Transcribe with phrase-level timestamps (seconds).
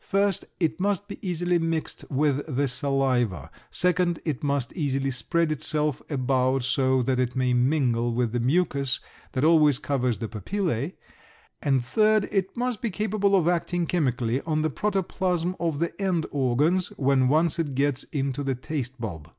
[0.00, 6.02] First, it must be easily mixed with the saliva; second, it must easily spread itself
[6.10, 8.98] about so that it may mingle with the mucus
[9.34, 10.94] that always covers the papillæ;
[11.62, 16.26] and third, it must be capable of acting chemically on the protoplasm of the end
[16.32, 19.30] organs when once it gets into the taste bulb.